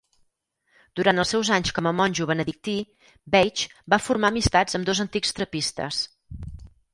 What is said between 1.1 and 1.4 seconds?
els